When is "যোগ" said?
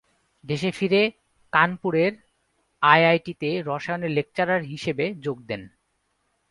5.21-5.37